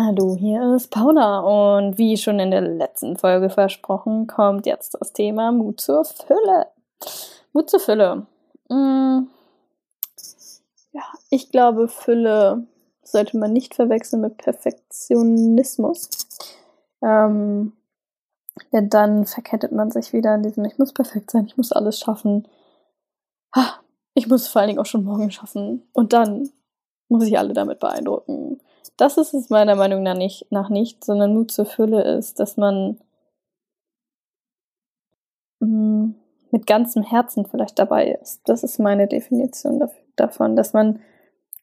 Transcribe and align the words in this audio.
Hallo, 0.00 0.36
hier 0.36 0.76
ist 0.76 0.92
Paula 0.92 1.40
und 1.40 1.98
wie 1.98 2.16
schon 2.16 2.38
in 2.38 2.52
der 2.52 2.60
letzten 2.60 3.16
Folge 3.16 3.50
versprochen, 3.50 4.28
kommt 4.28 4.64
jetzt 4.64 4.94
das 4.94 5.12
Thema 5.12 5.50
Mut 5.50 5.80
zur 5.80 6.04
Fülle. 6.04 6.68
Mut 7.52 7.68
zur 7.68 7.80
Fülle. 7.80 8.26
Hm. 8.70 9.28
Ja, 10.92 11.02
ich 11.30 11.50
glaube, 11.50 11.88
Fülle 11.88 12.68
sollte 13.02 13.38
man 13.38 13.52
nicht 13.52 13.74
verwechseln 13.74 14.22
mit 14.22 14.36
Perfektionismus. 14.36 16.10
Ähm, 17.02 17.72
denn 18.72 18.90
dann 18.90 19.26
verkettet 19.26 19.72
man 19.72 19.90
sich 19.90 20.12
wieder 20.12 20.32
in 20.36 20.44
diesem, 20.44 20.64
ich 20.64 20.78
muss 20.78 20.92
perfekt 20.92 21.32
sein, 21.32 21.46
ich 21.46 21.56
muss 21.56 21.72
alles 21.72 21.98
schaffen. 21.98 22.46
Ich 24.14 24.28
muss 24.28 24.46
vor 24.46 24.60
allen 24.60 24.68
Dingen 24.68 24.80
auch 24.80 24.86
schon 24.86 25.02
morgen 25.02 25.32
schaffen. 25.32 25.88
Und 25.92 26.12
dann 26.12 26.50
muss 27.08 27.24
ich 27.24 27.36
alle 27.36 27.52
damit 27.52 27.80
beeindrucken 27.80 28.60
das 28.98 29.16
ist 29.16 29.32
es 29.32 29.48
meiner 29.48 29.76
Meinung 29.76 30.02
nach 30.02 30.16
nicht, 30.16 30.50
nach 30.50 30.68
nicht 30.68 31.04
sondern 31.04 31.34
Mut 31.34 31.52
zur 31.52 31.66
Fülle 31.66 32.02
ist, 32.02 32.40
dass 32.40 32.56
man 32.56 32.98
mm, 35.60 36.10
mit 36.50 36.66
ganzem 36.66 37.04
Herzen 37.04 37.46
vielleicht 37.46 37.78
dabei 37.78 38.18
ist. 38.20 38.42
Das 38.48 38.64
ist 38.64 38.78
meine 38.78 39.06
Definition 39.06 39.88
davon, 40.16 40.56
dass 40.56 40.72
man 40.72 41.00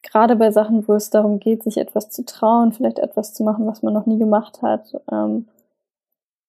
gerade 0.02 0.36
bei 0.36 0.50
Sachen, 0.50 0.88
wo 0.88 0.94
es 0.94 1.10
darum 1.10 1.38
geht, 1.38 1.62
sich 1.62 1.76
etwas 1.76 2.08
zu 2.10 2.24
trauen, 2.24 2.72
vielleicht 2.72 2.98
etwas 2.98 3.34
zu 3.34 3.44
machen, 3.44 3.66
was 3.66 3.82
man 3.82 3.92
noch 3.92 4.06
nie 4.06 4.18
gemacht 4.18 4.62
hat, 4.62 4.94
ähm, 5.12 5.46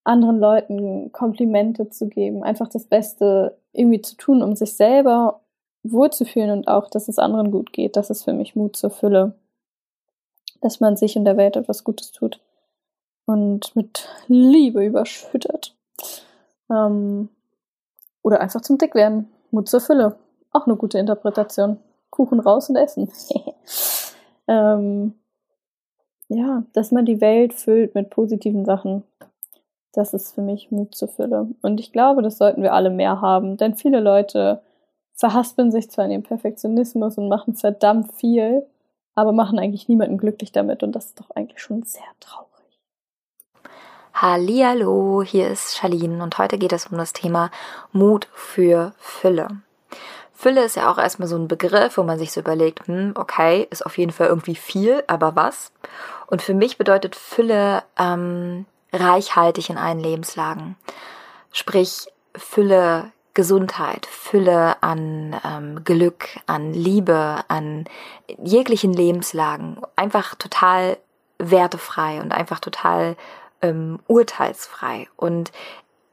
anderen 0.05 0.39
Leuten 0.39 1.11
Komplimente 1.11 1.89
zu 1.89 2.07
geben, 2.07 2.43
einfach 2.43 2.69
das 2.69 2.85
Beste 2.85 3.57
irgendwie 3.73 4.01
zu 4.01 4.15
tun, 4.15 4.41
um 4.41 4.55
sich 4.55 4.73
selber 4.73 5.41
wohlzufühlen 5.83 6.51
und 6.51 6.67
auch, 6.69 6.89
dass 6.89 7.09
es 7.09 7.19
anderen 7.19 7.51
gut 7.51 7.73
geht. 7.73 7.97
Das 7.97 8.09
ist 8.09 8.23
für 8.23 8.33
mich 8.33 8.55
Mut 8.55 8.77
zur 8.77 8.89
Fülle 8.89 9.35
dass 10.61 10.79
man 10.79 10.97
sich 10.97 11.15
in 11.15 11.25
der 11.25 11.37
Welt 11.37 11.55
etwas 11.55 11.83
Gutes 11.83 12.11
tut 12.11 12.39
und 13.25 13.75
mit 13.75 14.07
Liebe 14.27 14.83
überschüttet. 14.83 15.75
Ähm, 16.69 17.29
oder 18.23 18.41
einfach 18.41 18.61
zum 18.61 18.77
Dick 18.77 18.95
werden. 18.95 19.29
Mut 19.51 19.69
zur 19.69 19.81
Fülle. 19.81 20.17
Auch 20.51 20.65
eine 20.65 20.75
gute 20.75 20.97
Interpretation. 20.97 21.77
Kuchen 22.09 22.39
raus 22.39 22.69
und 22.69 22.75
essen. 22.77 23.11
ähm, 24.47 25.13
ja, 26.29 26.63
dass 26.73 26.91
man 26.91 27.05
die 27.05 27.21
Welt 27.21 27.53
füllt 27.53 27.95
mit 27.95 28.09
positiven 28.09 28.65
Sachen. 28.65 29.03
Das 29.93 30.13
ist 30.13 30.33
für 30.33 30.41
mich 30.41 30.71
Mut 30.71 30.95
zur 30.95 31.07
Fülle. 31.07 31.47
Und 31.61 31.79
ich 31.79 31.91
glaube, 31.91 32.21
das 32.21 32.37
sollten 32.37 32.63
wir 32.63 32.73
alle 32.73 32.89
mehr 32.89 33.21
haben, 33.21 33.57
denn 33.57 33.75
viele 33.75 33.99
Leute 33.99 34.61
verhaspeln 35.15 35.71
sich 35.71 35.89
zwar 35.89 36.05
in 36.05 36.11
den 36.11 36.23
Perfektionismus 36.23 37.17
und 37.17 37.27
machen 37.27 37.55
verdammt 37.55 38.13
viel, 38.13 38.65
aber 39.17 39.31
machen 39.31 39.57
eigentlich 39.57 39.89
niemanden 39.89 40.19
glücklich 40.19 40.51
damit 40.51 40.83
und 40.83 40.91
das 40.91 41.07
ist 41.07 41.19
doch 41.19 41.31
eigentlich 41.31 41.59
schon 41.59 41.81
sehr 41.81 42.03
traurig. 42.19 42.47
Hallihallo, 44.13 45.23
hier 45.23 45.49
ist 45.49 45.75
Charlene 45.75 46.21
und 46.21 46.37
heute 46.37 46.59
geht 46.59 46.71
es 46.71 46.85
um 46.85 46.99
das 46.99 47.13
Thema 47.13 47.49
Mut 47.91 48.27
für 48.33 48.93
Fülle. 48.99 49.47
Fülle 50.33 50.63
ist 50.63 50.75
ja 50.75 50.91
auch 50.91 50.99
erstmal 50.99 51.27
so 51.27 51.35
ein 51.35 51.47
Begriff, 51.47 51.97
wo 51.97 52.03
man 52.03 52.19
sich 52.19 52.31
so 52.31 52.41
überlegt, 52.41 52.87
hm, 52.87 53.13
okay, 53.15 53.67
ist 53.71 53.83
auf 53.83 53.97
jeden 53.97 54.11
Fall 54.11 54.27
irgendwie 54.27 54.55
viel, 54.55 55.03
aber 55.07 55.35
was? 55.35 55.71
Und 56.27 56.43
für 56.43 56.53
mich 56.53 56.77
bedeutet 56.77 57.15
Fülle 57.15 57.81
ähm, 57.97 58.67
reichhaltig 58.93 59.71
in 59.71 59.79
allen 59.79 59.99
Lebenslagen. 59.99 60.75
Sprich, 61.51 62.05
Fülle 62.35 63.11
Gesundheit, 63.37 64.07
Fülle 64.07 64.81
an 64.81 65.39
ähm, 65.45 65.83
Glück, 65.83 66.27
an 66.47 66.73
Liebe, 66.73 67.43
an 67.47 67.85
jeglichen 68.43 68.93
Lebenslagen. 68.93 69.79
Einfach 69.95 70.33
total 70.33 70.97
wertefrei 71.37 72.19
und 72.19 72.33
einfach 72.33 72.59
total 72.59 73.15
ähm, 73.61 73.99
urteilsfrei. 74.07 75.07
Und 75.17 75.51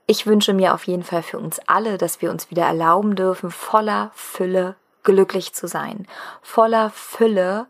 ich 0.07 0.27
wünsche 0.27 0.53
mir 0.53 0.75
auf 0.75 0.87
jeden 0.87 1.03
Fall 1.03 1.23
für 1.23 1.39
uns 1.39 1.61
alle, 1.67 1.97
dass 1.97 2.21
wir 2.21 2.31
uns 2.31 2.51
wieder 2.51 2.65
erlauben 2.65 3.17
dürfen, 3.17 3.51
voller 3.51 4.11
Fülle 4.15 4.77
glücklich 5.03 5.55
zu 5.55 5.67
sein. 5.67 6.07
Voller 6.43 6.91
Fülle 6.91 7.69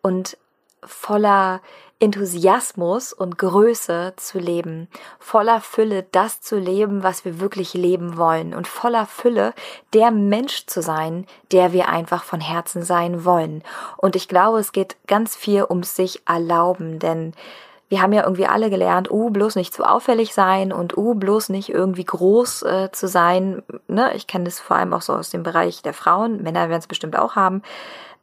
und 0.00 0.38
voller 0.84 1.60
Enthusiasmus 2.02 3.12
und 3.12 3.38
Größe 3.38 4.14
zu 4.16 4.40
leben, 4.40 4.88
voller 5.20 5.60
Fülle 5.60 6.04
das 6.10 6.40
zu 6.40 6.58
leben, 6.58 7.04
was 7.04 7.24
wir 7.24 7.38
wirklich 7.38 7.74
leben 7.74 8.16
wollen 8.16 8.54
und 8.54 8.66
voller 8.66 9.06
Fülle 9.06 9.54
der 9.92 10.10
Mensch 10.10 10.66
zu 10.66 10.82
sein, 10.82 11.28
der 11.52 11.72
wir 11.72 11.88
einfach 11.88 12.24
von 12.24 12.40
Herzen 12.40 12.82
sein 12.82 13.24
wollen. 13.24 13.62
Und 13.96 14.16
ich 14.16 14.26
glaube, 14.26 14.58
es 14.58 14.72
geht 14.72 14.96
ganz 15.06 15.36
viel 15.36 15.62
ums 15.62 15.94
sich 15.94 16.22
erlauben, 16.26 16.98
denn 16.98 17.34
wir 17.88 18.02
haben 18.02 18.12
ja 18.12 18.24
irgendwie 18.24 18.46
alle 18.46 18.68
gelernt, 18.68 19.08
uh, 19.08 19.30
bloß 19.30 19.54
nicht 19.54 19.72
zu 19.72 19.84
auffällig 19.84 20.34
sein 20.34 20.72
und 20.72 20.96
uh, 20.96 21.14
bloß 21.14 21.50
nicht 21.50 21.68
irgendwie 21.68 22.04
groß 22.04 22.62
äh, 22.62 22.90
zu 22.90 23.06
sein. 23.06 23.62
Ne? 23.86 24.12
Ich 24.16 24.26
kenne 24.26 24.46
das 24.46 24.58
vor 24.58 24.76
allem 24.76 24.92
auch 24.92 25.02
so 25.02 25.12
aus 25.12 25.30
dem 25.30 25.44
Bereich 25.44 25.82
der 25.82 25.94
Frauen, 25.94 26.42
Männer 26.42 26.68
werden 26.68 26.80
es 26.80 26.88
bestimmt 26.88 27.16
auch 27.16 27.36
haben 27.36 27.62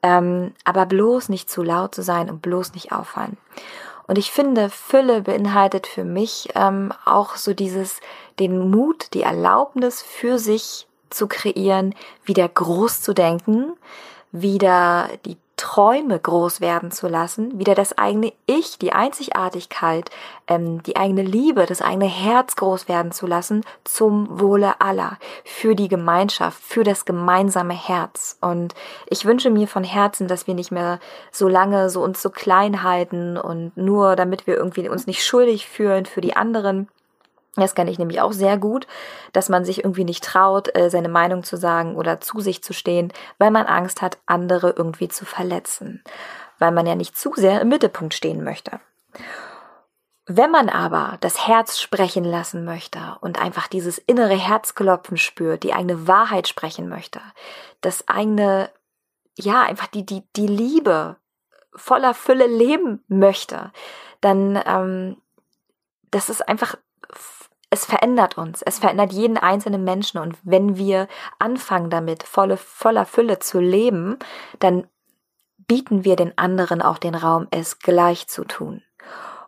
ähm, 0.02 0.54
aber 0.64 0.86
bloß 0.86 1.30
nicht 1.30 1.50
zu 1.50 1.64
laut 1.64 1.96
zu 1.96 2.04
sein 2.04 2.30
und 2.30 2.42
bloß 2.42 2.74
nicht 2.74 2.92
auffallen. 2.92 3.38
Und 4.08 4.18
ich 4.18 4.32
finde, 4.32 4.70
Fülle 4.70 5.22
beinhaltet 5.22 5.86
für 5.86 6.04
mich 6.04 6.50
ähm, 6.56 6.92
auch 7.06 7.36
so 7.36 7.54
dieses, 7.54 8.00
den 8.40 8.72
Mut, 8.72 9.14
die 9.14 9.22
Erlaubnis 9.22 10.02
für 10.02 10.40
sich 10.40 10.88
zu 11.10 11.28
kreieren, 11.28 11.94
wieder 12.24 12.48
groß 12.48 13.02
zu 13.02 13.14
denken, 13.14 13.74
wieder 14.32 15.10
die 15.26 15.38
Träume 15.60 16.18
groß 16.18 16.62
werden 16.62 16.90
zu 16.90 17.10
lassen, 17.10 17.60
wieder 17.60 17.76
das 17.76 17.98
eigene 17.98 18.32
Ich, 18.46 18.80
die 18.80 18.94
Einzigartigkeit, 18.94 20.10
ähm, 20.48 20.82
die 20.84 20.96
eigene 20.96 21.22
Liebe, 21.22 21.66
das 21.66 21.82
eigene 21.82 22.06
Herz 22.06 22.56
groß 22.56 22.88
werden 22.88 23.12
zu 23.12 23.28
lassen 23.28 23.66
zum 23.84 24.40
Wohle 24.40 24.80
aller, 24.80 25.18
für 25.44 25.76
die 25.76 25.90
Gemeinschaft, 25.90 26.64
für 26.64 26.86
das 26.86 27.04
gemeinsame 27.04 27.74
Herz. 27.74 28.38
Und 28.40 28.74
ich 29.08 29.26
wünsche 29.26 29.50
mir 29.50 29.68
von 29.68 29.84
Herzen, 29.84 30.30
dass 30.30 30.48
wir 30.48 30.54
nicht 30.54 30.72
mehr 30.72 31.02
so 31.30 31.50
lange 31.50 31.90
so 31.90 32.02
uns 32.02 32.22
so 32.22 32.30
klein 32.30 32.82
halten 32.82 33.36
und 33.36 33.76
nur 33.76 34.16
damit 34.16 34.48
wir 34.48 34.56
irgendwie 34.56 34.88
uns 34.88 35.08
nicht 35.08 35.26
schuldig 35.26 35.68
fühlen 35.68 36.06
für 36.06 36.22
die 36.22 36.38
anderen, 36.38 36.88
das 37.56 37.76
kenne 37.76 37.92
ich 37.92 38.00
nämlich 38.00 38.22
auch 38.22 38.32
sehr 38.32 38.58
gut, 38.58 38.88
dass 39.34 39.50
man 39.50 39.66
sich 39.66 39.84
irgendwie 39.84 40.06
nicht 40.06 40.24
traut, 40.24 40.76
äh, 40.76 40.90
seine 40.90 41.10
Meinung 41.10 41.44
zu 41.44 41.58
sagen 41.58 41.96
oder 41.96 42.22
zu 42.22 42.40
sich 42.40 42.64
zu 42.64 42.74
stehen, 42.74 43.12
weil 43.38 43.52
man 43.52 43.66
Angst 43.66 44.02
hat, 44.02 44.18
andere 44.26 44.72
irgendwie 44.72 45.08
zu 45.08 45.26
verletzen, 45.26 46.04
weil 46.60 46.72
man 46.72 46.86
ja 46.86 46.96
nicht 46.96 47.18
zu 47.18 47.34
sehr 47.36 47.62
im 47.62 47.70
Mittelpunkt 47.70 48.14
stehen 48.14 48.44
möchte. 48.44 48.80
Wenn 50.32 50.52
man 50.52 50.70
aber 50.70 51.18
das 51.22 51.48
Herz 51.48 51.80
sprechen 51.80 52.24
lassen 52.24 52.64
möchte 52.64 53.18
und 53.22 53.42
einfach 53.42 53.68
dieses 53.68 53.98
innere 53.98 54.36
Herzklopfen 54.36 55.18
spürt, 55.18 55.64
die 55.64 55.74
eigene 55.74 56.08
Wahrheit 56.08 56.48
sprechen 56.48 56.88
möchte, 56.88 57.20
das 57.82 58.08
eigene, 58.08 58.70
ja, 59.36 59.64
einfach 59.64 59.88
die, 59.88 60.06
die, 60.06 60.22
die 60.36 60.46
Liebe 60.46 61.16
voller 61.74 62.14
Fülle 62.14 62.46
leben 62.46 63.04
möchte, 63.08 63.72
dann, 64.22 64.62
ähm, 64.68 65.18
das 66.12 66.30
ist 66.30 66.48
einfach 66.48 66.76
es 67.70 67.86
verändert 67.86 68.38
uns, 68.38 68.62
es 68.62 68.80
verändert 68.80 69.14
jeden 69.14 69.38
einzelnen 69.38 69.84
Menschen 69.84 70.20
und 70.20 70.38
wenn 70.44 70.78
wir 70.78 71.08
anfangen 71.38 71.90
damit, 71.90 72.24
volle, 72.24 72.58
voller 72.58 73.06
Fülle 73.06 73.40
zu 73.40 73.60
leben, 73.60 74.18
dann 74.60 74.88
bieten 75.68 76.04
wir 76.04 76.16
den 76.16 76.36
anderen 76.38 76.82
auch 76.82 76.98
den 76.98 77.16
Raum, 77.16 77.48
es 77.52 77.80
gleich 77.80 78.28
zu 78.28 78.44
tun. 78.44 78.82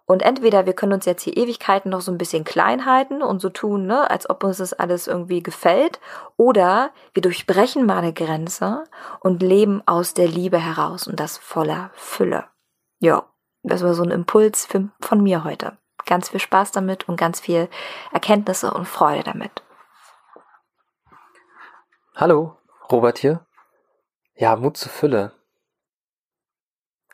Und 0.05 0.23
entweder 0.23 0.65
wir 0.65 0.73
können 0.73 0.93
uns 0.93 1.05
jetzt 1.05 1.23
hier 1.23 1.37
Ewigkeiten 1.37 1.89
noch 1.89 2.01
so 2.01 2.11
ein 2.11 2.17
bisschen 2.17 2.43
klein 2.43 2.85
halten 2.85 3.23
und 3.23 3.39
so 3.39 3.49
tun, 3.49 3.87
ne, 3.87 4.09
als 4.11 4.29
ob 4.29 4.43
uns 4.43 4.57
das 4.57 4.73
alles 4.73 5.07
irgendwie 5.07 5.41
gefällt, 5.41 5.99
oder 6.37 6.91
wir 7.13 7.21
durchbrechen 7.21 7.85
mal 7.85 7.99
eine 7.99 8.13
Grenze 8.13 8.83
und 9.21 9.41
leben 9.41 9.81
aus 9.85 10.13
der 10.13 10.27
Liebe 10.27 10.57
heraus 10.57 11.07
und 11.07 11.19
das 11.19 11.37
voller 11.37 11.91
Fülle. 11.93 12.43
Ja, 12.99 13.25
das 13.63 13.83
war 13.83 13.93
so 13.93 14.03
ein 14.03 14.11
Impuls 14.11 14.65
für, 14.65 14.89
von 14.99 15.23
mir 15.23 15.43
heute. 15.43 15.77
Ganz 16.05 16.29
viel 16.29 16.39
Spaß 16.39 16.71
damit 16.71 17.07
und 17.07 17.17
ganz 17.17 17.39
viel 17.39 17.69
Erkenntnisse 18.11 18.73
und 18.73 18.87
Freude 18.87 19.23
damit. 19.23 19.63
Hallo, 22.15 22.57
Robert 22.91 23.17
hier. 23.17 23.45
Ja, 24.35 24.55
Mut 24.55 24.77
zur 24.77 24.91
Fülle. 24.91 25.31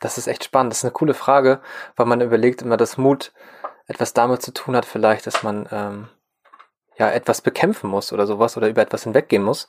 Das 0.00 0.18
ist 0.18 0.26
echt 0.26 0.44
spannend. 0.44 0.72
Das 0.72 0.78
ist 0.78 0.84
eine 0.84 0.92
coole 0.92 1.14
Frage, 1.14 1.60
weil 1.96 2.06
man 2.06 2.20
überlegt 2.20 2.62
immer, 2.62 2.76
dass 2.76 2.98
Mut 2.98 3.32
etwas 3.86 4.12
damit 4.12 4.42
zu 4.42 4.52
tun 4.52 4.76
hat, 4.76 4.84
vielleicht, 4.84 5.26
dass 5.26 5.42
man 5.42 5.68
ähm, 5.72 6.08
ja 6.96 7.10
etwas 7.10 7.40
bekämpfen 7.40 7.88
muss 7.90 8.12
oder 8.12 8.26
sowas 8.26 8.56
oder 8.56 8.68
über 8.68 8.82
etwas 8.82 9.04
hinweggehen 9.04 9.42
muss. 9.42 9.66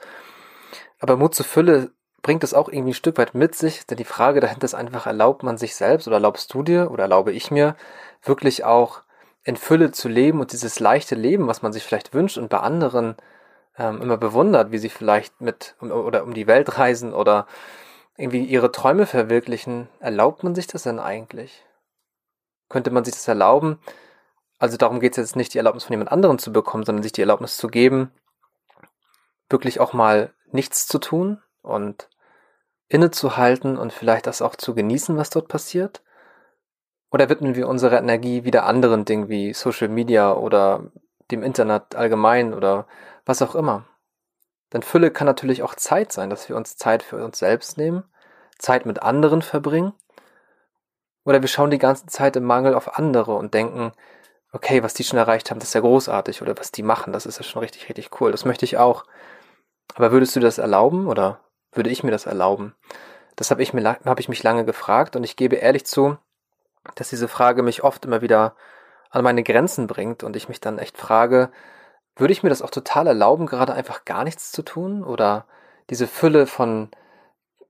Aber 1.00 1.16
Mut 1.16 1.36
zur 1.36 1.46
Fülle 1.46 1.92
bringt 2.22 2.44
es 2.44 2.54
auch 2.54 2.70
irgendwie 2.70 2.92
ein 2.92 2.96
Stück 2.96 3.18
weit 3.18 3.34
mit 3.34 3.56
sich, 3.56 3.86
denn 3.86 3.98
die 3.98 4.04
Frage 4.04 4.42
dahinter 4.42 4.66
ist 4.66 4.76
einfach, 4.76 5.08
erlaubt 5.08 5.44
man 5.44 5.58
sich 5.58 5.76
selbst 5.76 6.08
oder 6.08 6.18
erlaubst 6.18 6.54
du 6.54 6.64
dir 6.64 6.92
oder 6.92 7.04
erlaube 7.04 7.32
ich 7.32 7.50
mir 7.50 7.76
wirklich 8.24 8.66
auch 8.66 9.04
in 9.44 9.56
Fülle 9.56 9.92
zu 9.92 10.10
leben 10.10 10.40
und 10.40 10.52
dieses 10.52 10.80
leichte 10.80 11.16
Leben, 11.16 11.48
was 11.48 11.62
man 11.62 11.74
sich 11.74 11.84
vielleicht 11.84 12.14
wünscht 12.14 12.38
und 12.38 12.50
bei 12.50 12.60
anderen 12.60 13.16
ähm, 13.78 14.02
immer 14.02 14.18
bewundert, 14.18 14.72
wie 14.72 14.78
sie 14.78 14.90
vielleicht 14.90 15.42
mit 15.42 15.76
um, 15.80 15.92
oder 15.92 16.24
um 16.24 16.34
die 16.34 16.48
Welt 16.48 16.78
reisen 16.78 17.14
oder 17.14 17.48
irgendwie 18.18 18.44
ihre 18.44 18.72
Träume 18.72 19.06
verwirklichen, 19.06 19.88
erlaubt 20.00 20.44
man 20.44 20.54
sich 20.54 20.68
das 20.68 20.84
denn 20.84 21.00
eigentlich? 21.00 21.66
Könnte 22.68 22.92
man 22.92 23.06
sich 23.06 23.14
das 23.14 23.28
erlauben? 23.28 23.80
Also 24.60 24.76
darum 24.76 25.00
geht 25.00 25.14
es 25.14 25.18
jetzt 25.18 25.36
nicht, 25.38 25.54
die 25.54 25.58
Erlaubnis 25.58 25.86
von 25.86 25.94
jemand 25.94 26.12
anderem 26.12 26.38
zu 26.38 26.52
bekommen, 26.52 26.84
sondern 26.84 27.02
sich 27.02 27.14
die 27.14 27.22
Erlaubnis 27.22 27.56
zu 27.56 27.70
geben, 27.70 28.12
wirklich 29.50 29.80
auch 29.80 29.94
mal 29.94 30.34
nichts 30.52 30.86
zu 30.86 31.00
tun 31.00 31.42
und 31.62 32.10
innezuhalten 32.90 33.78
und 33.78 33.94
vielleicht 33.94 34.28
das 34.28 34.42
auch 34.42 34.56
zu 34.56 34.76
genießen, 34.76 35.16
was 35.16 35.30
dort 35.30 35.48
passiert? 35.48 36.04
Oder 37.12 37.30
widmen 37.30 37.56
wir 37.56 37.68
unsere 37.68 37.98
Energie 37.98 38.44
wieder 38.44 38.66
anderen 38.66 39.06
Dingen 39.06 39.30
wie 39.30 39.54
Social 39.54 39.88
Media 39.88 40.34
oder 40.34 40.92
dem 41.32 41.44
Internet 41.44 41.96
allgemein 41.96 42.54
oder 42.54 42.88
was 43.26 43.42
auch 43.42 43.56
immer. 43.56 43.86
Denn 44.74 44.84
Fülle 44.84 45.12
kann 45.12 45.26
natürlich 45.26 45.64
auch 45.64 45.76
Zeit 45.76 46.12
sein, 46.12 46.30
dass 46.30 46.50
wir 46.50 46.56
uns 46.56 46.78
Zeit 46.78 47.02
für 47.02 47.24
uns 47.24 47.40
selbst 47.40 47.78
nehmen, 47.78 48.04
Zeit 48.60 48.86
mit 48.86 49.02
anderen 49.02 49.42
verbringen. 49.42 49.94
Oder 51.26 51.42
wir 51.42 51.48
schauen 51.48 51.72
die 51.72 51.80
ganze 51.80 52.06
Zeit 52.06 52.36
im 52.36 52.44
Mangel 52.44 52.76
auf 52.76 52.98
andere 52.98 53.36
und 53.36 53.54
denken, 53.54 53.92
okay, 54.52 54.84
was 54.84 54.94
die 54.94 55.04
schon 55.04 55.20
erreicht 55.20 55.50
haben, 55.50 55.60
das 55.60 55.70
ist 55.70 55.76
ja 55.76 55.82
großartig. 55.82 56.42
Oder 56.42 56.58
was 56.58 56.72
die 56.72 56.84
machen, 56.84 57.14
das 57.14 57.26
ist 57.26 57.38
ja 57.38 57.44
schon 57.44 57.62
richtig, 57.62 57.90
richtig 57.90 58.22
cool. 58.22 58.32
Das 58.32 58.46
möchte 58.46 58.66
ich 58.66 58.78
auch. 58.78 59.06
Aber 59.96 60.12
würdest 60.12 60.36
du 60.36 60.40
das 60.40 60.60
erlauben 60.60 61.08
oder 61.08 61.40
würde 61.72 61.90
ich 61.90 62.04
mir 62.04 62.12
das 62.12 62.26
erlauben? 62.26 62.76
Das 63.36 63.52
habe 63.52 63.64
ich, 63.64 63.74
mir, 63.74 63.84
hab 63.84 64.20
ich 64.20 64.30
mich 64.30 64.44
lange 64.44 64.66
gefragt 64.66 65.16
und 65.16 65.24
ich 65.24 65.36
gebe 65.36 65.56
ehrlich 65.56 65.86
zu, 65.86 66.18
dass 66.96 67.10
diese 67.10 67.28
Frage 67.28 67.64
mich 67.64 67.84
oft 67.84 68.06
immer 68.06 68.22
wieder 68.22 68.56
an 69.10 69.24
meine 69.24 69.44
Grenzen 69.44 69.88
bringt 69.88 70.24
und 70.24 70.36
ich 70.36 70.50
mich 70.50 70.62
dann 70.62 70.78
echt 70.80 70.98
frage, 70.98 71.52
würde 72.16 72.34
ich 72.34 72.44
mir 72.44 72.50
das 72.50 72.62
auch 72.62 72.70
total 72.70 73.08
erlauben, 73.08 73.46
gerade 73.46 73.74
einfach 73.74 74.06
gar 74.06 74.24
nichts 74.24 74.52
zu 74.52 74.62
tun? 74.62 75.04
Oder 75.04 75.46
diese 75.90 76.08
Fülle 76.08 76.48
von, 76.48 76.92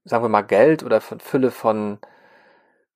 sagen 0.03 0.23
wir 0.23 0.29
mal, 0.29 0.41
Geld 0.41 0.83
oder 0.83 1.01
von 1.01 1.19
Fülle 1.19 1.51
von, 1.51 1.99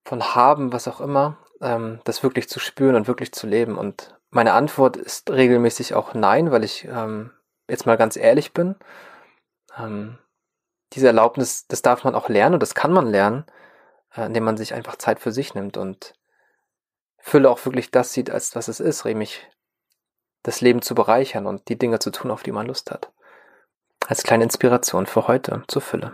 von 0.04 0.36
Haben, 0.36 0.74
was 0.74 0.88
auch 0.88 1.00
immer, 1.00 1.38
ähm, 1.62 2.00
das 2.04 2.24
wirklich 2.24 2.50
zu 2.50 2.60
spüren 2.60 2.96
und 2.96 3.08
wirklich 3.08 3.32
zu 3.34 3.48
leben? 3.48 3.78
Und 3.78 4.18
meine 4.30 4.54
Antwort 4.54 4.98
ist 4.98 5.30
regelmäßig 5.30 5.94
auch 5.94 6.14
nein, 6.14 6.52
weil 6.52 6.64
ich 6.64 6.86
ähm, 6.86 7.32
jetzt 7.70 7.86
mal 7.86 7.98
ganz 7.98 8.18
ehrlich 8.18 8.54
bin. 8.54 8.76
Ähm, 9.78 10.18
diese 10.94 11.08
Erlaubnis, 11.08 11.68
das 11.68 11.82
darf 11.82 12.04
man 12.04 12.16
auch 12.16 12.30
lernen 12.30 12.56
und 12.56 12.64
das 12.64 12.76
kann 12.76 12.92
man 12.92 13.08
lernen, 13.08 13.46
indem 14.16 14.44
man 14.44 14.58
sich 14.58 14.74
einfach 14.74 14.98
Zeit 14.98 15.20
für 15.20 15.32
sich 15.32 15.56
nimmt 15.56 15.78
und 15.78 16.14
Fülle 17.20 17.50
auch 17.50 17.66
wirklich 17.66 17.90
das 17.90 18.14
sieht, 18.14 18.30
als 18.30 18.56
was 18.56 18.68
es 18.68 18.80
ist, 18.80 19.06
nämlich 19.06 19.48
das 20.44 20.62
Leben 20.62 20.82
zu 20.82 20.94
bereichern 20.94 21.48
und 21.48 21.70
die 21.70 21.78
Dinge 21.78 22.00
zu 22.00 22.12
tun, 22.12 22.32
auf 22.32 22.44
die 22.44 22.52
man 22.52 22.68
Lust 22.68 22.92
hat. 22.92 23.12
Als 24.08 24.24
kleine 24.24 24.44
Inspiration 24.44 25.06
für 25.06 25.28
heute 25.28 25.64
zur 25.68 25.82
Fülle. 25.82 26.14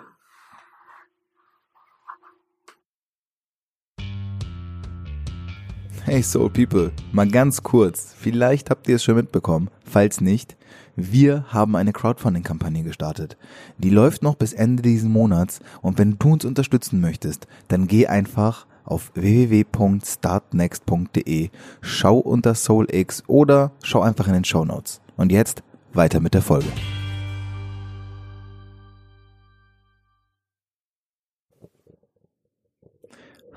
Hey 6.06 6.24
Soul 6.24 6.50
People, 6.50 6.92
mal 7.12 7.28
ganz 7.28 7.62
kurz, 7.62 8.16
vielleicht 8.18 8.69
habt 8.69 8.88
ihr 8.88 8.96
es 8.96 9.04
schon 9.04 9.16
mitbekommen, 9.16 9.69
falls 9.84 10.22
nicht, 10.22 10.57
wir 11.00 11.46
haben 11.48 11.78
eine 11.78 11.94
Crowdfunding-Kampagne 11.94 12.84
gestartet. 12.84 13.38
Die 13.78 13.90
läuft 13.90 14.22
noch 14.22 14.36
bis 14.36 14.51
Ende 14.54 14.84
diesen 14.84 15.12
Monats 15.12 15.62
und 15.81 15.98
wenn 15.98 16.19
du 16.19 16.34
uns 16.34 16.44
unterstützen 16.44 17.00
möchtest, 17.00 17.48
dann 17.69 17.88
geh 17.88 18.07
einfach 18.07 18.68
auf 18.84 19.13
www.startnext.de, 19.16 21.51
schau 21.81 22.18
unter 22.18 22.56
SoulX 22.56 23.24
oder 23.28 23.72
schau 23.84 24.01
einfach 24.01 24.28
in 24.28 24.34
den 24.34 24.44
Show 24.44 24.66
Notes. 24.66 25.00
Und 25.16 25.31
jetzt 25.31 25.63
weiter 25.94 26.19
mit 26.19 26.34
der 26.34 26.42
Folge. 26.42 26.68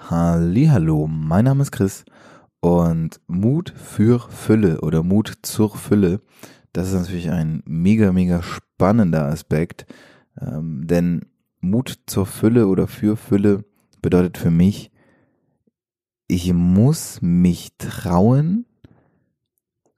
Hallo, 0.09 1.09
mein 1.09 1.47
Name 1.47 1.63
ist 1.63 1.73
Chris 1.73 2.05
und 2.61 3.21
Mut 3.27 3.75
für 3.77 4.21
Fülle 4.29 4.81
oder 4.83 5.03
Mut 5.03 5.33
zur 5.43 5.77
Fülle, 5.77 6.21
das 6.73 6.89
ist 6.89 6.95
natürlich 6.95 7.31
ein 7.31 7.63
mega, 7.67 8.13
mega 8.13 8.43
spannender 8.43 9.27
Aspekt, 9.27 9.87
ähm, 10.41 10.87
denn 10.87 11.27
Mut 11.61 12.01
zur 12.07 12.27
Fülle 12.27 12.67
oder 12.67 12.87
für 12.89 13.17
Fülle 13.17 13.65
bedeutet 14.01 14.39
für 14.39 14.51
mich, 14.51 14.91
ich 16.29 16.53
muss 16.53 17.21
mich 17.21 17.77
trauen, 17.79 18.67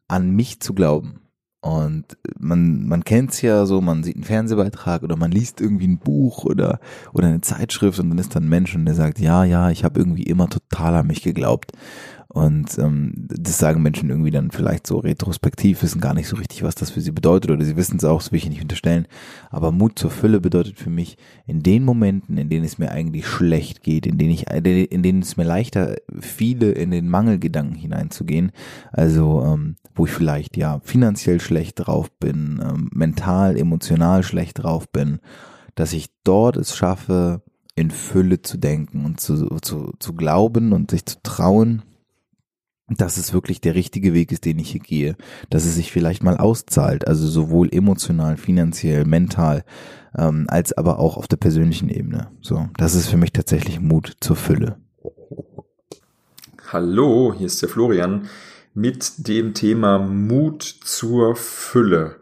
an 0.09 0.31
mich 0.31 0.61
zu 0.61 0.75
glauben. 0.75 1.21
Und 1.64 2.19
man, 2.38 2.87
man 2.87 3.05
kennt's 3.05 3.40
ja 3.40 3.64
so, 3.64 3.81
man 3.81 4.05
sieht 4.05 4.16
einen 4.16 4.25
Fernsehbeitrag 4.25 5.02
oder 5.02 5.16
man 5.16 5.31
liest 5.31 5.62
irgendwie 5.62 5.87
ein 5.87 5.99
Buch 5.99 6.44
oder, 6.44 6.78
oder 7.14 7.28
eine 7.28 7.40
Zeitschrift 7.40 7.99
und 7.99 8.11
dann 8.11 8.19
ist 8.19 8.34
da 8.34 8.40
ein 8.40 8.50
Mensch 8.50 8.75
und 8.75 8.84
der 8.84 8.94
sagt, 8.94 9.19
ja, 9.19 9.44
ja, 9.44 9.70
ich 9.70 9.82
habe 9.82 9.98
irgendwie 9.98 10.24
immer 10.24 10.50
total 10.50 10.94
an 10.94 11.06
mich 11.06 11.22
geglaubt. 11.22 11.72
Und 12.34 12.79
ähm, 12.79 13.12
das 13.15 13.58
sagen 13.58 13.81
Menschen 13.81 14.10
irgendwie 14.10 14.32
dann 14.32 14.50
vielleicht 14.50 14.89
so 14.89 14.98
retrospektiv, 14.98 15.84
wissen 15.84 16.00
gar 16.00 16.15
nicht 16.15 16.27
so 16.27 16.34
richtig, 16.34 16.65
was 16.65 16.74
das 16.74 16.91
für 16.91 17.00
sie 17.00 17.12
bedeutet 17.12 17.53
oder 17.53 17.65
sie 17.65 17.77
wissen 17.77 17.96
es 17.96 18.05
auch, 18.05 18.19
das 18.19 18.32
will 18.32 18.39
ich 18.39 18.48
nicht 18.48 18.60
unterstellen. 18.60 19.06
Aber 19.50 19.70
Mut 19.70 20.00
zur 20.00 20.10
Fülle 20.10 20.41
bedeutet 20.41 20.77
für 20.77 20.91
mich, 20.91 21.17
in 21.46 21.62
den 21.62 21.84
Momenten, 21.84 22.36
in 22.36 22.48
denen 22.48 22.65
es 22.65 22.77
mir 22.77 22.91
eigentlich 22.91 23.29
schlecht 23.29 23.84
geht, 23.84 24.05
in 24.05 24.19
denen 24.19 24.32
ich, 24.32 24.50
in 24.50 25.03
denen 25.05 25.22
es 25.22 25.36
mir 25.36 25.44
leichter 25.44 25.94
viele 26.20 26.72
in 26.72 26.91
den 26.91 27.08
Mangelgedanken 27.08 27.77
hineinzugehen, 27.77 28.50
also 28.91 29.44
ähm, 29.46 29.77
wo 29.94 30.06
ich 30.06 30.12
vielleicht 30.12 30.56
ja 30.56 30.81
finanziell 30.82 31.39
schlecht 31.55 31.87
drauf 31.87 32.11
bin, 32.19 32.61
ähm, 32.61 32.91
mental, 32.93 33.56
emotional 33.56 34.25
schlecht 34.25 34.65
drauf 34.65 34.89
bin, 34.89 35.20
dass 35.77 35.93
ich 35.93 36.08
dort 36.25 36.56
es 36.56 36.77
schaffe, 36.77 37.43
in 37.77 37.93
Fülle 37.93 38.43
zu 38.43 38.56
denken 38.56 39.05
und 39.05 39.20
zu, 39.20 39.46
zu, 39.63 39.93
zu 40.01 40.15
glauben 40.15 40.73
und 40.73 40.91
sich 40.91 41.06
zu 41.06 41.23
trauen, 41.23 41.82
dass 42.89 43.19
es 43.19 43.32
wirklich 43.32 43.61
der 43.61 43.77
richtige 43.77 44.15
Weg 44.15 44.32
ist, 44.32 44.44
den 44.44 44.58
ich 44.58 44.73
hier 44.73 44.81
gehe, 44.81 45.17
dass 45.49 45.65
es 45.65 45.77
sich 45.77 45.93
vielleicht 45.93 46.25
mal 46.25 46.39
auszahlt, 46.39 47.06
also 47.06 47.25
sowohl 47.29 47.69
emotional, 47.73 48.37
finanziell, 48.37 49.05
mental, 49.05 49.65
ähm, 50.19 50.46
als 50.49 50.77
aber 50.77 50.99
auch 50.99 51.17
auf 51.17 51.29
der 51.29 51.37
persönlichen 51.37 51.89
Ebene. 51.89 52.32
So, 52.41 52.69
das 52.77 52.96
ist 52.96 53.06
für 53.06 53.17
mich 53.17 53.32
tatsächlich 53.32 53.81
Mut 53.81 54.17
zur 54.20 54.34
Fülle. 54.34 54.77
Hallo, 56.73 57.32
hier 57.37 57.46
ist 57.46 57.63
der 57.63 57.69
Florian 57.69 58.27
mit 58.74 59.28
dem 59.28 59.54
Thema 59.54 59.98
Mut 59.98 60.62
zur 60.62 61.36
Fülle. 61.36 62.16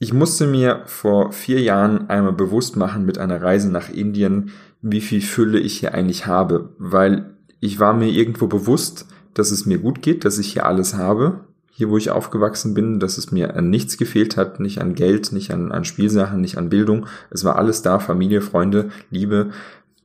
Ich 0.00 0.12
musste 0.12 0.46
mir 0.46 0.82
vor 0.86 1.32
vier 1.32 1.60
Jahren 1.60 2.10
einmal 2.10 2.32
bewusst 2.32 2.76
machen 2.76 3.06
mit 3.06 3.18
einer 3.18 3.40
Reise 3.40 3.70
nach 3.70 3.88
Indien, 3.88 4.50
wie 4.82 5.00
viel 5.00 5.22
Fülle 5.22 5.60
ich 5.60 5.78
hier 5.78 5.94
eigentlich 5.94 6.26
habe, 6.26 6.74
weil 6.78 7.36
ich 7.60 7.78
war 7.78 7.94
mir 7.94 8.10
irgendwo 8.10 8.48
bewusst, 8.48 9.06
dass 9.32 9.50
es 9.50 9.64
mir 9.64 9.78
gut 9.78 10.02
geht, 10.02 10.24
dass 10.24 10.38
ich 10.38 10.52
hier 10.52 10.66
alles 10.66 10.94
habe, 10.94 11.44
hier 11.70 11.88
wo 11.88 11.96
ich 11.96 12.10
aufgewachsen 12.10 12.74
bin, 12.74 13.00
dass 13.00 13.16
es 13.16 13.32
mir 13.32 13.56
an 13.56 13.70
nichts 13.70 13.96
gefehlt 13.96 14.36
hat, 14.36 14.60
nicht 14.60 14.80
an 14.80 14.94
Geld, 14.94 15.32
nicht 15.32 15.52
an, 15.52 15.72
an 15.72 15.84
Spielsachen, 15.84 16.40
nicht 16.40 16.58
an 16.58 16.68
Bildung. 16.68 17.06
Es 17.30 17.44
war 17.44 17.56
alles 17.56 17.82
da, 17.82 17.98
Familie, 17.98 18.42
Freunde, 18.42 18.90
Liebe. 19.10 19.50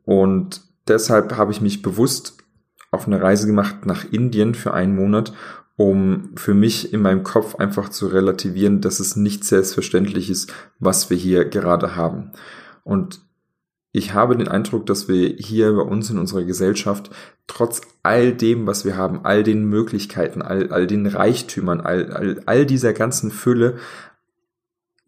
Und 0.06 0.62
deshalb 0.88 1.36
habe 1.38 1.52
ich 1.52 1.60
mich 1.60 1.82
bewusst 1.82 2.38
auf 2.92 3.08
eine 3.08 3.22
Reise 3.22 3.48
gemacht 3.48 3.86
nach 3.86 4.06
Indien 4.12 4.56
für 4.56 4.74
einen 4.74 4.96
Monat, 4.96 5.34
um 5.76 6.32
für 6.36 6.54
mich 6.54 6.94
in 6.94 7.02
meinem 7.02 7.24
Kopf 7.24 7.56
einfach 7.56 7.90
zu 7.90 8.08
relativieren, 8.08 8.82
dass 8.82 9.00
es 9.00 9.16
nicht 9.16 9.46
selbstverständlich 9.46 10.30
ist, 10.30 10.52
was 10.80 11.10
wir 11.10 11.18
hier 11.18 11.46
gerade 11.46 11.96
haben. 11.96 12.32
Und 12.84 13.22
ich 13.92 14.14
habe 14.14 14.38
den 14.38 14.48
Eindruck, 14.48 14.86
dass 14.86 15.08
wir 15.08 15.30
hier 15.38 15.74
bei 15.74 15.82
uns 15.82 16.10
in 16.10 16.20
unserer 16.20 16.44
Gesellschaft 16.44 17.10
trotz 17.48 17.82
all 18.04 18.34
dem, 18.34 18.68
was 18.68 18.86
wir 18.86 18.98
haben, 18.98 19.26
all 19.26 19.42
den 19.42 19.66
Möglichkeiten, 19.66 20.42
all, 20.42 20.72
all 20.72 20.86
den 20.86 21.08
Reichtümern, 21.08 21.82
all, 21.82 22.12
all, 22.12 22.42
all 22.46 22.66
dieser 22.66 22.94
ganzen 22.94 23.32
Fülle, 23.32 23.78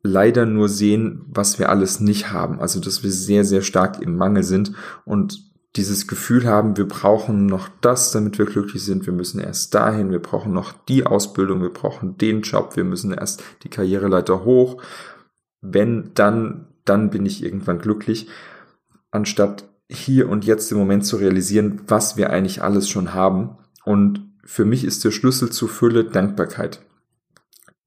leider 0.04 0.46
nur 0.46 0.68
sehen, 0.68 1.26
was 1.28 1.60
wir 1.60 1.70
alles 1.70 2.00
nicht 2.00 2.32
haben. 2.32 2.60
Also, 2.60 2.80
dass 2.80 3.04
wir 3.04 3.12
sehr, 3.12 3.46
sehr 3.46 3.62
stark 3.62 4.02
im 4.02 4.16
Mangel 4.16 4.44
sind 4.44 4.74
und 5.06 5.51
dieses 5.76 6.08
Gefühl 6.08 6.46
haben, 6.46 6.76
wir 6.76 6.88
brauchen 6.88 7.46
noch 7.46 7.70
das, 7.80 8.12
damit 8.12 8.38
wir 8.38 8.46
glücklich 8.46 8.84
sind. 8.84 9.06
Wir 9.06 9.14
müssen 9.14 9.40
erst 9.40 9.74
dahin, 9.74 10.12
wir 10.12 10.22
brauchen 10.22 10.52
noch 10.52 10.74
die 10.74 11.06
Ausbildung, 11.06 11.62
wir 11.62 11.72
brauchen 11.72 12.18
den 12.18 12.42
Job, 12.42 12.76
wir 12.76 12.84
müssen 12.84 13.14
erst 13.14 13.44
die 13.64 13.70
Karriereleiter 13.70 14.44
hoch. 14.44 14.82
Wenn 15.62 16.12
dann, 16.14 16.68
dann 16.84 17.10
bin 17.10 17.26
ich 17.26 17.44
irgendwann 17.44 17.80
glücklich, 17.80 18.28
anstatt 19.12 19.70
hier 19.90 20.30
und 20.30 20.46
jetzt 20.46 20.72
im 20.72 20.78
Moment 20.78 21.06
zu 21.06 21.18
realisieren, 21.18 21.82
was 21.88 22.18
wir 22.18 22.32
eigentlich 22.32 22.62
alles 22.62 22.90
schon 22.90 23.14
haben. 23.14 23.58
Und 23.86 24.30
für 24.44 24.66
mich 24.66 24.84
ist 24.84 25.04
der 25.06 25.12
Schlüssel 25.12 25.52
zur 25.52 25.70
Fülle 25.70 26.04
Dankbarkeit 26.06 26.82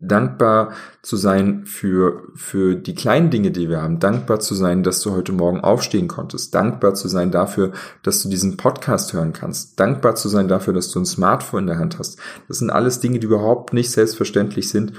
dankbar 0.00 0.72
zu 1.02 1.16
sein 1.16 1.64
für, 1.66 2.24
für 2.34 2.74
die 2.74 2.94
kleinen 2.94 3.30
Dinge, 3.30 3.50
die 3.50 3.68
wir 3.68 3.80
haben, 3.80 4.00
dankbar 4.00 4.40
zu 4.40 4.54
sein, 4.54 4.82
dass 4.82 5.00
du 5.00 5.12
heute 5.12 5.32
Morgen 5.32 5.60
aufstehen 5.60 6.08
konntest, 6.08 6.54
dankbar 6.54 6.94
zu 6.94 7.08
sein 7.08 7.30
dafür, 7.30 7.72
dass 8.02 8.22
du 8.22 8.28
diesen 8.28 8.56
Podcast 8.56 9.12
hören 9.12 9.32
kannst, 9.32 9.78
dankbar 9.80 10.14
zu 10.14 10.28
sein 10.28 10.48
dafür, 10.48 10.74
dass 10.74 10.90
du 10.90 11.00
ein 11.00 11.06
Smartphone 11.06 11.60
in 11.60 11.66
der 11.68 11.78
Hand 11.78 11.98
hast. 11.98 12.18
Das 12.48 12.58
sind 12.58 12.70
alles 12.70 13.00
Dinge, 13.00 13.18
die 13.18 13.26
überhaupt 13.26 13.72
nicht 13.72 13.90
selbstverständlich 13.90 14.68
sind. 14.68 14.92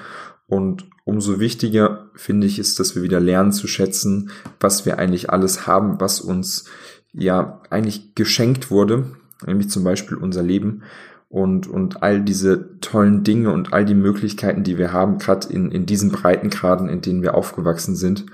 Und 0.47 0.85
umso 1.05 1.39
wichtiger 1.39 2.09
finde 2.15 2.47
ich 2.47 2.59
ist, 2.59 2.79
dass 2.79 2.95
wir 2.95 3.03
wieder 3.03 3.19
lernen 3.19 3.51
zu 3.51 3.67
schätzen, 3.67 4.29
was 4.59 4.85
wir 4.85 4.99
eigentlich 4.99 5.29
alles 5.29 5.67
haben, 5.67 5.99
was 5.99 6.21
uns 6.21 6.65
ja 7.13 7.61
eigentlich 7.69 8.15
geschenkt 8.15 8.69
wurde, 8.69 9.05
nämlich 9.45 9.69
zum 9.69 9.83
Beispiel 9.83 10.17
unser 10.17 10.43
Leben 10.43 10.83
und, 11.29 11.67
und 11.67 12.03
all 12.03 12.21
diese 12.21 12.79
tollen 12.79 13.23
Dinge 13.23 13.51
und 13.51 13.73
all 13.73 13.85
die 13.85 13.95
Möglichkeiten, 13.95 14.63
die 14.63 14.77
wir 14.77 14.93
haben, 14.93 15.17
gerade 15.17 15.51
in, 15.51 15.71
in 15.71 15.85
diesen 15.85 16.11
Breitengraden, 16.11 16.87
in 16.87 17.01
denen 17.01 17.23
wir 17.23 17.35
aufgewachsen 17.35 17.95
sind, 17.95 18.25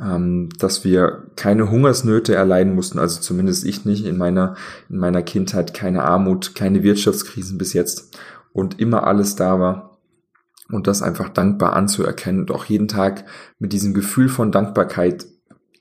ähm, 0.00 0.48
dass 0.58 0.84
wir 0.84 1.24
keine 1.36 1.70
Hungersnöte 1.70 2.34
erleiden 2.34 2.74
mussten, 2.74 2.98
also 2.98 3.20
zumindest 3.20 3.64
ich 3.64 3.84
nicht. 3.84 4.04
In 4.04 4.16
meiner, 4.16 4.54
in 4.88 4.98
meiner 4.98 5.22
Kindheit, 5.22 5.74
keine 5.74 6.04
Armut, 6.04 6.54
keine 6.54 6.82
Wirtschaftskrisen 6.82 7.58
bis 7.58 7.72
jetzt. 7.72 8.16
Und 8.52 8.80
immer 8.80 9.06
alles 9.06 9.36
da 9.36 9.60
war. 9.60 9.98
Und 10.70 10.86
das 10.86 11.02
einfach 11.02 11.30
dankbar 11.30 11.74
anzuerkennen 11.74 12.42
und 12.42 12.50
auch 12.50 12.66
jeden 12.66 12.88
Tag 12.88 13.24
mit 13.58 13.72
diesem 13.72 13.94
Gefühl 13.94 14.28
von 14.28 14.52
Dankbarkeit 14.52 15.26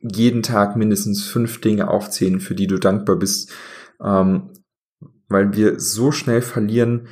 jeden 0.02 0.44
Tag 0.44 0.78
mindestens 0.78 1.26
fünf 1.26 1.60
Dinge 1.60 1.90
aufzählen, 1.90 2.40
für 2.40 2.56
die 2.56 2.68
du 2.68 2.78
dankbar 2.78 3.18
bist, 3.18 3.52
ähm, 4.02 4.52
weil 5.28 5.54
wir 5.54 5.80
so 5.80 6.12
schnell 6.12 6.42
verlieren, 6.42 7.08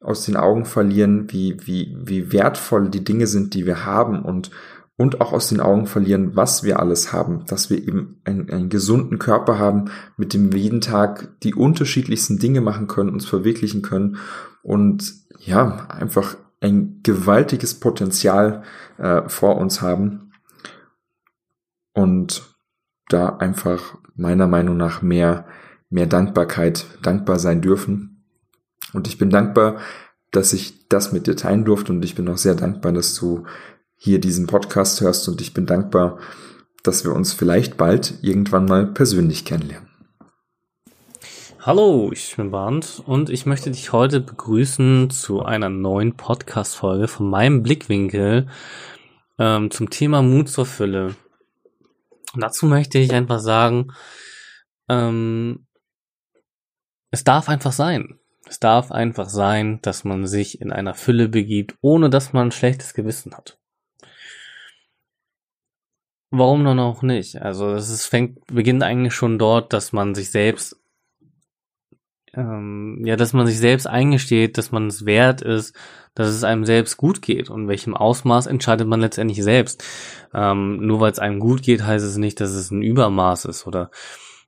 aus 0.00 0.24
den 0.26 0.36
Augen 0.36 0.66
verlieren, 0.66 1.32
wie, 1.32 1.56
wie, 1.66 1.96
wie 1.98 2.30
wertvoll 2.30 2.90
die 2.90 3.04
Dinge 3.04 3.26
sind, 3.26 3.54
die 3.54 3.64
wir 3.64 3.86
haben 3.86 4.22
und, 4.22 4.50
und 4.96 5.20
auch 5.22 5.32
aus 5.32 5.48
den 5.48 5.60
Augen 5.60 5.86
verlieren, 5.86 6.36
was 6.36 6.62
wir 6.62 6.78
alles 6.78 7.12
haben, 7.12 7.46
dass 7.46 7.70
wir 7.70 7.78
eben 7.78 8.20
einen, 8.24 8.50
einen 8.50 8.68
gesunden 8.68 9.18
Körper 9.18 9.58
haben, 9.58 9.86
mit 10.18 10.34
dem 10.34 10.52
wir 10.52 10.60
jeden 10.60 10.82
Tag 10.82 11.40
die 11.40 11.54
unterschiedlichsten 11.54 12.38
Dinge 12.38 12.60
machen 12.60 12.86
können, 12.86 13.10
uns 13.10 13.24
verwirklichen 13.24 13.80
können 13.80 14.18
und 14.62 15.14
ja, 15.38 15.86
einfach 15.88 16.36
ein 16.60 17.00
gewaltiges 17.02 17.74
Potenzial 17.80 18.62
äh, 18.98 19.28
vor 19.28 19.56
uns 19.56 19.80
haben 19.82 20.32
und 21.94 22.42
da 23.08 23.36
einfach 23.36 23.96
meiner 24.16 24.46
Meinung 24.46 24.76
nach 24.76 25.02
mehr 25.02 25.46
mehr 25.90 26.06
Dankbarkeit, 26.06 26.86
dankbar 27.02 27.38
sein 27.38 27.60
dürfen. 27.60 28.24
Und 28.92 29.08
ich 29.08 29.18
bin 29.18 29.30
dankbar, 29.30 29.80
dass 30.30 30.52
ich 30.52 30.88
das 30.88 31.12
mit 31.12 31.26
dir 31.26 31.36
teilen 31.36 31.64
durfte 31.64 31.92
und 31.92 32.04
ich 32.04 32.14
bin 32.14 32.28
auch 32.28 32.36
sehr 32.36 32.54
dankbar, 32.54 32.92
dass 32.92 33.14
du 33.14 33.44
hier 33.96 34.20
diesen 34.20 34.46
Podcast 34.46 35.00
hörst 35.00 35.28
und 35.28 35.40
ich 35.40 35.54
bin 35.54 35.66
dankbar, 35.66 36.18
dass 36.82 37.04
wir 37.04 37.14
uns 37.14 37.32
vielleicht 37.32 37.76
bald 37.76 38.14
irgendwann 38.22 38.66
mal 38.66 38.86
persönlich 38.86 39.44
kennenlernen. 39.44 39.88
Hallo, 41.60 42.10
ich 42.12 42.36
bin 42.36 42.50
Bernd 42.50 43.02
und 43.06 43.30
ich 43.30 43.46
möchte 43.46 43.70
dich 43.70 43.92
heute 43.92 44.20
begrüßen 44.20 45.08
zu 45.08 45.42
einer 45.42 45.70
neuen 45.70 46.14
Podcast-Folge 46.14 47.08
von 47.08 47.30
meinem 47.30 47.62
Blickwinkel 47.62 48.48
ähm, 49.38 49.70
zum 49.70 49.88
Thema 49.88 50.20
Mut 50.20 50.50
zur 50.50 50.66
Fülle. 50.66 51.16
Und 52.34 52.42
dazu 52.42 52.66
möchte 52.66 52.98
ich 52.98 53.14
einfach 53.14 53.38
sagen, 53.38 53.94
ähm, 54.90 55.66
es 57.14 57.22
darf 57.22 57.48
einfach 57.48 57.72
sein. 57.72 58.18
Es 58.46 58.58
darf 58.58 58.90
einfach 58.90 59.28
sein, 59.28 59.78
dass 59.82 60.04
man 60.04 60.26
sich 60.26 60.60
in 60.60 60.72
einer 60.72 60.94
Fülle 60.94 61.28
begibt, 61.28 61.76
ohne 61.80 62.10
dass 62.10 62.32
man 62.32 62.48
ein 62.48 62.52
schlechtes 62.52 62.92
Gewissen 62.92 63.34
hat. 63.34 63.56
Warum 66.30 66.64
dann 66.64 66.80
auch 66.80 67.02
nicht? 67.02 67.40
Also 67.40 67.72
es 67.72 68.04
fängt, 68.04 68.44
beginnt 68.48 68.82
eigentlich 68.82 69.14
schon 69.14 69.38
dort, 69.38 69.72
dass 69.72 69.92
man 69.92 70.16
sich 70.16 70.30
selbst, 70.30 70.76
ähm, 72.34 73.00
ja, 73.04 73.14
dass 73.14 73.32
man 73.32 73.46
sich 73.46 73.58
selbst 73.58 73.86
eingesteht, 73.86 74.58
dass 74.58 74.72
man 74.72 74.88
es 74.88 75.06
wert 75.06 75.40
ist, 75.40 75.76
dass 76.14 76.28
es 76.28 76.42
einem 76.42 76.64
selbst 76.64 76.96
gut 76.96 77.22
geht. 77.22 77.48
Und 77.48 77.68
welchem 77.68 77.94
Ausmaß 77.96 78.48
entscheidet 78.48 78.88
man 78.88 79.00
letztendlich 79.00 79.40
selbst. 79.44 79.84
Ähm, 80.34 80.84
nur 80.84 80.98
weil 81.00 81.12
es 81.12 81.20
einem 81.20 81.38
gut 81.38 81.62
geht, 81.62 81.84
heißt 81.84 82.04
es 82.04 82.16
nicht, 82.16 82.40
dass 82.40 82.50
es 82.50 82.72
ein 82.72 82.82
Übermaß 82.82 83.44
ist 83.44 83.68
oder 83.68 83.92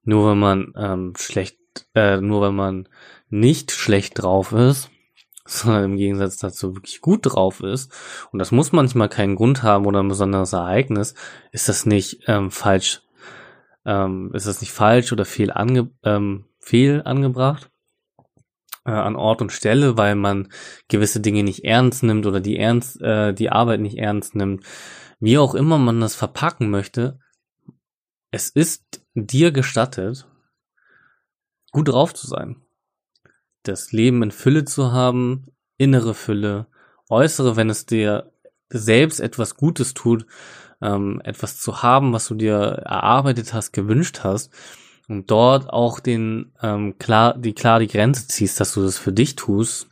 nur 0.03 0.33
wenn 0.33 0.39
man 0.39 0.73
ähm, 0.77 1.13
schlecht 1.17 1.59
äh, 1.95 2.21
nur 2.21 2.43
wenn 2.43 2.55
man 2.55 2.89
nicht 3.29 3.73
schlecht 3.73 4.23
drauf 4.23 4.53
ist, 4.53 4.91
sondern 5.45 5.85
im 5.85 5.97
Gegensatz 5.97 6.39
dazu 6.39 6.75
wirklich 6.75 7.01
gut 7.01 7.21
drauf 7.23 7.61
ist, 7.61 7.93
und 8.33 8.39
das 8.39 8.53
muss 8.53 8.73
manchmal 8.73 9.09
keinen 9.09 9.37
Grund 9.37 9.63
haben 9.63 9.87
oder 9.87 10.03
ein 10.03 10.09
besonderes 10.09 10.53
Ereignis, 10.53 11.15
ist 11.53 11.69
das 11.69 11.87
nicht 11.87 12.21
ähm, 12.27 12.51
falsch, 12.51 13.03
ähm, 13.85 14.31
ist 14.35 14.47
das 14.47 14.61
nicht 14.61 14.73
falsch 14.73 15.13
oder 15.13 15.25
fehl, 15.25 15.53
ange 15.53 15.91
ähm, 16.03 16.47
fehl 16.59 17.03
angebracht 17.05 17.71
äh, 18.87 18.91
an 18.91 19.17
Ort 19.17 19.43
und 19.43 19.53
Stelle, 19.53 19.97
weil 19.97 20.15
man 20.15 20.49
gewisse 20.89 21.21
Dinge 21.21 21.43
nicht 21.43 21.65
ernst 21.65 22.03
nimmt 22.03 22.27
oder 22.27 22.41
die 22.41 22.57
ernst, 22.57 23.01
äh, 23.03 23.35
die 23.35 23.51
Arbeit 23.51 23.81
nicht 23.81 23.99
ernst 23.99 24.35
nimmt, 24.35 24.65
wie 25.21 25.39
auch 25.39 25.55
immer 25.55 25.79
man 25.79 26.01
das 26.01 26.15
verpacken 26.15 26.71
möchte, 26.71 27.19
es 28.31 28.51
ist 28.51 29.03
dir 29.15 29.51
gestattet, 29.51 30.27
gut 31.73 31.89
drauf 31.89 32.15
zu 32.15 32.27
sein. 32.27 32.63
Das 33.63 33.93
Leben 33.93 34.23
in 34.23 34.31
Fülle 34.31 34.65
zu 34.65 34.93
haben, 34.93 35.47
innere 35.77 36.15
Fülle, 36.15 36.67
äußere, 37.09 37.57
wenn 37.57 37.71
es 37.71 37.87
dir 37.87 38.33
selbst 38.69 39.21
etwas 39.21 39.57
Gutes 39.57 39.95
tut, 39.95 40.27
ähm, 40.81 41.21
etwas 41.25 41.59
zu 41.59 41.83
haben, 41.83 42.13
was 42.13 42.29
du 42.29 42.35
dir 42.35 42.57
erarbeitet 42.57 43.55
hast, 43.55 43.73
gewünscht 43.73 44.21
hast, 44.25 44.53
und 45.09 45.31
dort 45.31 45.71
auch 45.71 46.01
den 46.01 46.53
ähm, 46.63 46.99
klar 46.99 47.39
die 47.39 47.55
klar 47.55 47.79
die 47.79 47.87
Grenze 47.87 48.27
ziehst, 48.27 48.59
dass 48.61 48.75
du 48.75 48.83
das 48.83 48.99
für 48.99 49.13
dich 49.13 49.37
tust 49.37 49.89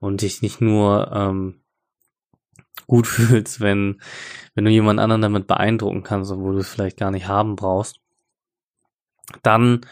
und 0.00 0.22
dich 0.22 0.42
nicht 0.42 0.60
nur 0.60 1.10
ähm, 1.12 1.62
gut 2.86 3.06
fühlst, 3.06 3.60
wenn 3.60 4.00
wenn 4.54 4.64
du 4.64 4.70
jemand 4.70 5.00
anderen 5.00 5.22
damit 5.22 5.46
beeindrucken 5.46 6.02
kannst, 6.02 6.30
obwohl 6.30 6.54
du 6.54 6.60
es 6.60 6.68
vielleicht 6.68 6.98
gar 6.98 7.10
nicht 7.10 7.26
haben 7.26 7.56
brauchst, 7.56 8.00
dann 9.42 9.86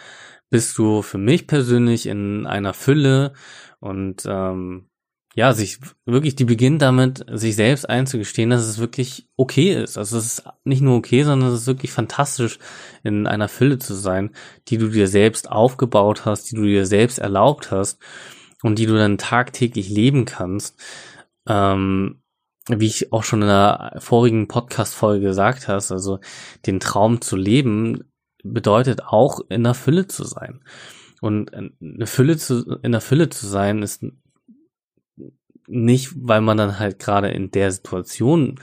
bist 0.50 0.78
du 0.78 1.02
für 1.02 1.18
mich 1.18 1.46
persönlich 1.46 2.06
in 2.06 2.46
einer 2.46 2.74
Fülle 2.74 3.32
und 3.80 4.22
ähm, 4.26 4.88
ja, 5.34 5.52
sich 5.52 5.78
wirklich, 6.04 6.34
die 6.34 6.46
beginnt 6.46 6.82
damit, 6.82 7.24
sich 7.30 7.54
selbst 7.54 7.88
einzugestehen, 7.88 8.50
dass 8.50 8.62
es 8.62 8.78
wirklich 8.78 9.28
okay 9.36 9.72
ist. 9.72 9.96
Also 9.96 10.18
es 10.18 10.38
ist 10.38 10.44
nicht 10.64 10.80
nur 10.80 10.96
okay, 10.96 11.22
sondern 11.22 11.50
es 11.50 11.60
ist 11.60 11.66
wirklich 11.68 11.92
fantastisch, 11.92 12.58
in 13.04 13.26
einer 13.28 13.48
Fülle 13.48 13.78
zu 13.78 13.94
sein, 13.94 14.30
die 14.66 14.78
du 14.78 14.88
dir 14.88 15.06
selbst 15.06 15.48
aufgebaut 15.48 16.24
hast, 16.24 16.50
die 16.50 16.56
du 16.56 16.62
dir 16.62 16.86
selbst 16.86 17.18
erlaubt 17.18 17.70
hast 17.70 18.00
und 18.64 18.80
die 18.80 18.86
du 18.86 18.96
dann 18.96 19.16
tagtäglich 19.16 19.88
leben 19.88 20.24
kannst. 20.24 20.76
Ähm, 21.46 22.20
wie 22.68 22.86
ich 22.86 23.12
auch 23.12 23.22
schon 23.22 23.42
in 23.42 23.48
der 23.48 23.94
vorigen 23.98 24.48
Podcast-Folge 24.48 25.26
gesagt 25.26 25.68
hast, 25.68 25.92
also 25.92 26.18
den 26.66 26.80
Traum 26.80 27.20
zu 27.20 27.36
leben, 27.36 28.07
bedeutet 28.44 29.04
auch 29.04 29.40
in 29.48 29.64
der 29.64 29.74
Fülle 29.74 30.06
zu 30.06 30.24
sein. 30.24 30.60
Und 31.20 31.52
eine 31.54 32.06
Fülle 32.06 32.36
zu, 32.36 32.78
in 32.82 32.92
der 32.92 33.00
Fülle 33.00 33.28
zu 33.28 33.46
sein 33.46 33.82
ist 33.82 34.04
nicht, 35.66 36.12
weil 36.16 36.40
man 36.40 36.56
dann 36.56 36.78
halt 36.78 36.98
gerade 36.98 37.28
in 37.28 37.50
der 37.50 37.72
Situation 37.72 38.60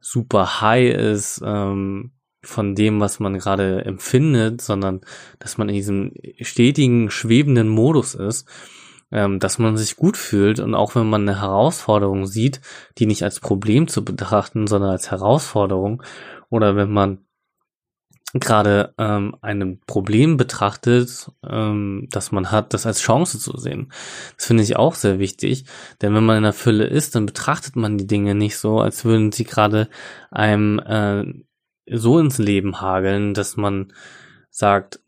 super 0.00 0.60
high 0.60 0.94
ist 0.94 1.40
ähm, 1.44 2.12
von 2.44 2.74
dem, 2.74 3.00
was 3.00 3.20
man 3.20 3.38
gerade 3.38 3.84
empfindet, 3.84 4.60
sondern 4.60 5.00
dass 5.38 5.58
man 5.58 5.68
in 5.68 5.76
diesem 5.76 6.12
stetigen, 6.40 7.08
schwebenden 7.08 7.68
Modus 7.68 8.14
ist, 8.14 8.48
ähm, 9.12 9.38
dass 9.38 9.58
man 9.58 9.76
sich 9.76 9.96
gut 9.96 10.16
fühlt 10.16 10.58
und 10.58 10.74
auch 10.74 10.94
wenn 10.96 11.08
man 11.08 11.22
eine 11.22 11.40
Herausforderung 11.40 12.26
sieht, 12.26 12.60
die 12.98 13.06
nicht 13.06 13.22
als 13.22 13.38
Problem 13.38 13.86
zu 13.86 14.04
betrachten, 14.04 14.66
sondern 14.66 14.90
als 14.90 15.10
Herausforderung 15.10 16.02
oder 16.50 16.74
wenn 16.74 16.90
man 16.90 17.18
gerade 18.34 18.94
ähm, 18.98 19.36
ein 19.42 19.80
Problem 19.86 20.36
betrachtet, 20.36 21.30
ähm, 21.48 22.08
dass 22.10 22.32
man 22.32 22.50
hat, 22.50 22.72
das 22.72 22.86
als 22.86 23.00
Chance 23.00 23.38
zu 23.38 23.56
sehen. 23.58 23.92
Das 24.36 24.46
finde 24.46 24.62
ich 24.62 24.76
auch 24.76 24.94
sehr 24.94 25.18
wichtig, 25.18 25.64
denn 26.00 26.14
wenn 26.14 26.24
man 26.24 26.38
in 26.38 26.42
der 26.44 26.52
Fülle 26.52 26.86
ist, 26.86 27.14
dann 27.14 27.26
betrachtet 27.26 27.76
man 27.76 27.98
die 27.98 28.06
Dinge 28.06 28.34
nicht 28.34 28.56
so, 28.56 28.80
als 28.80 29.04
würden 29.04 29.32
sie 29.32 29.44
gerade 29.44 29.88
einem 30.30 30.78
äh, 30.78 31.24
so 31.96 32.18
ins 32.18 32.38
Leben 32.38 32.80
hageln, 32.80 33.34
dass 33.34 33.56
man 33.56 33.92
sagt, 34.50 35.00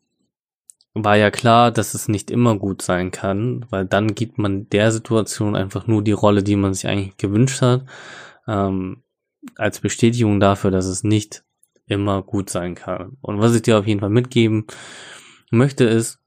war 0.95 1.17
ja 1.17 1.31
klar, 1.31 1.73
dass 1.73 1.95
es 1.95 2.09
nicht 2.09 2.31
immer 2.31 2.57
gut 2.57 2.83
sein 2.83 3.11
kann, 3.11 3.67
weil 3.71 3.85
dann 3.85 4.15
gibt 4.15 4.39
man 4.39 4.69
der 4.69 4.93
Situation 4.93 5.57
einfach 5.57 5.87
nur 5.87 6.05
die 6.05 6.13
Rolle, 6.13 6.43
die 6.43 6.57
man 6.57 6.73
sich 6.73 6.87
eigentlich 6.87 7.17
gewünscht 7.17 7.63
hat, 7.63 7.85
ähm, 8.47 9.03
als 9.57 9.81
Bestätigung 9.81 10.41
dafür, 10.41 10.71
dass 10.71 10.87
es 10.87 11.03
nicht 11.05 11.44
immer 11.87 12.23
gut 12.23 12.51
sein 12.51 12.75
kann. 12.75 13.17
Und 13.21 13.41
was 13.41 13.55
ich 13.55 13.63
dir 13.63 13.79
auf 13.79 13.87
jeden 13.87 14.01
Fall 14.01 14.11
mitgeben 14.11 14.67
möchte, 15.51 15.85
ist, 15.85 16.19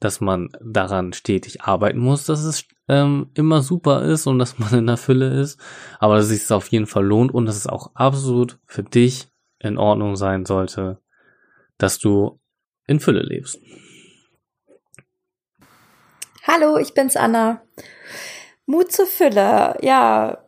dass 0.00 0.20
man 0.20 0.50
daran 0.60 1.12
stetig 1.12 1.62
arbeiten 1.62 1.98
muss, 1.98 2.26
dass 2.26 2.44
es 2.44 2.64
ähm, 2.88 3.30
immer 3.34 3.62
super 3.62 4.02
ist 4.02 4.26
und 4.26 4.38
dass 4.38 4.58
man 4.58 4.72
in 4.74 4.86
der 4.86 4.96
Fülle 4.96 5.40
ist, 5.40 5.60
aber 5.98 6.16
dass 6.16 6.30
es 6.30 6.46
sich 6.46 6.50
auf 6.52 6.68
jeden 6.68 6.86
Fall 6.86 7.04
lohnt 7.04 7.32
und 7.32 7.46
dass 7.46 7.56
es 7.56 7.66
auch 7.66 7.90
absolut 7.94 8.58
für 8.66 8.82
dich 8.82 9.28
in 9.58 9.76
Ordnung 9.76 10.16
sein 10.16 10.44
sollte, 10.44 11.00
dass 11.78 11.98
du 11.98 12.40
in 12.86 13.00
Fülle 13.00 13.22
lebst. 13.22 13.58
Hallo, 16.46 16.78
ich 16.78 16.94
bin's 16.94 17.16
Anna. 17.16 17.60
Mut 18.64 18.92
zur 18.92 19.06
Fülle. 19.06 19.76
Ja, 19.82 20.44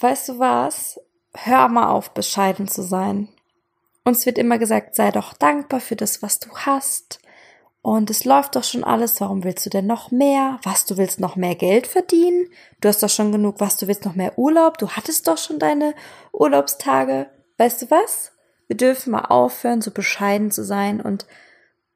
weißt 0.00 0.30
du 0.30 0.38
was? 0.38 1.00
Hör 1.34 1.68
mal 1.68 1.88
auf, 1.88 2.14
bescheiden 2.14 2.66
zu 2.66 2.82
sein. 2.82 3.28
Uns 4.08 4.24
wird 4.24 4.38
immer 4.38 4.56
gesagt, 4.56 4.94
sei 4.94 5.10
doch 5.10 5.34
dankbar 5.34 5.80
für 5.80 5.94
das, 5.94 6.22
was 6.22 6.38
du 6.38 6.48
hast. 6.56 7.18
Und 7.82 8.08
es 8.08 8.24
läuft 8.24 8.56
doch 8.56 8.64
schon 8.64 8.82
alles. 8.82 9.20
Warum 9.20 9.44
willst 9.44 9.66
du 9.66 9.68
denn 9.68 9.86
noch 9.86 10.10
mehr? 10.10 10.58
Was, 10.62 10.86
du 10.86 10.96
willst 10.96 11.20
noch 11.20 11.36
mehr 11.36 11.54
Geld 11.54 11.86
verdienen? 11.86 12.48
Du 12.80 12.88
hast 12.88 13.02
doch 13.02 13.10
schon 13.10 13.32
genug. 13.32 13.56
Was, 13.58 13.76
du 13.76 13.86
willst 13.86 14.06
noch 14.06 14.14
mehr 14.14 14.38
Urlaub? 14.38 14.78
Du 14.78 14.88
hattest 14.88 15.28
doch 15.28 15.36
schon 15.36 15.58
deine 15.58 15.94
Urlaubstage. 16.32 17.26
Weißt 17.58 17.82
du 17.82 17.90
was? 17.90 18.32
Wir 18.66 18.78
dürfen 18.78 19.10
mal 19.10 19.26
aufhören, 19.26 19.82
so 19.82 19.90
bescheiden 19.90 20.50
zu 20.50 20.64
sein 20.64 21.02
und 21.02 21.26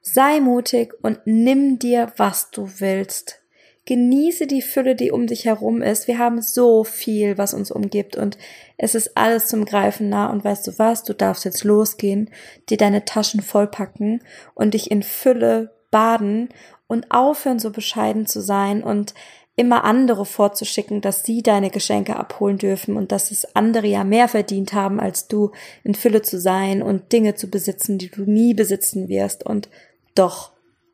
sei 0.02 0.40
mutig 0.40 0.92
und 1.00 1.20
nimm 1.24 1.78
dir, 1.78 2.12
was 2.18 2.50
du 2.50 2.68
willst. 2.78 3.41
Genieße 3.84 4.46
die 4.46 4.62
Fülle, 4.62 4.94
die 4.94 5.10
um 5.10 5.26
dich 5.26 5.44
herum 5.44 5.82
ist. 5.82 6.06
Wir 6.06 6.18
haben 6.18 6.40
so 6.40 6.84
viel, 6.84 7.36
was 7.36 7.52
uns 7.52 7.72
umgibt 7.72 8.16
und 8.16 8.38
es 8.76 8.94
ist 8.94 9.16
alles 9.16 9.48
zum 9.48 9.64
Greifen 9.64 10.08
nah 10.08 10.30
und 10.30 10.44
weißt 10.44 10.66
du 10.68 10.78
was, 10.78 11.02
du 11.02 11.14
darfst 11.14 11.44
jetzt 11.44 11.64
losgehen, 11.64 12.30
dir 12.68 12.76
deine 12.76 13.04
Taschen 13.04 13.42
vollpacken 13.42 14.22
und 14.54 14.74
dich 14.74 14.90
in 14.90 15.02
Fülle 15.02 15.72
baden 15.90 16.48
und 16.86 17.10
aufhören, 17.10 17.58
so 17.58 17.70
bescheiden 17.70 18.26
zu 18.26 18.40
sein 18.40 18.84
und 18.84 19.14
immer 19.56 19.84
andere 19.84 20.24
vorzuschicken, 20.24 21.00
dass 21.00 21.24
sie 21.24 21.42
deine 21.42 21.70
Geschenke 21.70 22.16
abholen 22.16 22.58
dürfen 22.58 22.96
und 22.96 23.12
dass 23.12 23.30
es 23.30 23.54
andere 23.54 23.86
ja 23.86 24.02
mehr 24.04 24.28
verdient 24.28 24.72
haben, 24.72 24.98
als 24.98 25.28
du 25.28 25.50
in 25.84 25.94
Fülle 25.94 26.22
zu 26.22 26.40
sein 26.40 26.82
und 26.82 27.12
Dinge 27.12 27.34
zu 27.34 27.50
besitzen, 27.50 27.98
die 27.98 28.10
du 28.10 28.22
nie 28.22 28.54
besitzen 28.54 29.08
wirst. 29.08 29.44
Und 29.44 29.68
doch 30.14 30.51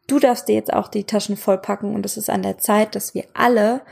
Du 0.09 0.19
darfst 0.19 0.49
dir 0.49 0.55
jetzt 0.55 0.73
auch 0.73 0.89
die 0.89 1.05
Taschen 1.05 1.37
vollpacken 1.37 1.95
und 1.95 2.05
es 2.05 2.17
ist 2.17 2.31
an 2.31 2.43
der 2.43 2.59
Zeit, 2.59 2.97
dass 2.97 3.15
wir 3.15 3.25
alle 3.35 3.83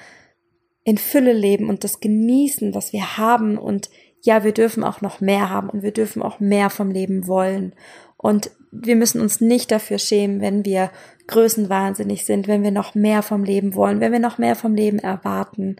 in 0.82 0.98
Fülle 0.98 1.32
leben 1.32 1.68
und 1.68 1.84
das 1.84 2.00
genießen, 2.00 2.74
was 2.74 2.92
wir 2.92 3.18
haben 3.18 3.58
und 3.58 3.90
ja, 4.22 4.42
wir 4.42 4.52
dürfen 4.52 4.82
auch 4.82 5.02
noch 5.02 5.20
mehr 5.20 5.50
haben 5.50 5.68
und 5.68 5.82
wir 5.82 5.92
dürfen 5.92 6.22
auch 6.22 6.40
mehr 6.40 6.70
vom 6.70 6.90
Leben 6.90 7.28
wollen. 7.28 7.74
Und 8.16 8.50
wir 8.72 8.96
müssen 8.96 9.20
uns 9.20 9.40
nicht 9.40 9.70
dafür 9.70 9.98
schämen, 9.98 10.40
wenn 10.40 10.64
wir 10.64 10.90
größenwahnsinnig 11.26 12.24
sind, 12.24 12.48
wenn 12.48 12.62
wir 12.62 12.70
noch 12.70 12.94
mehr 12.94 13.22
vom 13.22 13.44
Leben 13.44 13.74
wollen, 13.74 14.00
wenn 14.00 14.12
wir 14.12 14.18
noch 14.18 14.38
mehr 14.38 14.56
vom 14.56 14.74
Leben 14.74 14.98
erwarten. 14.98 15.76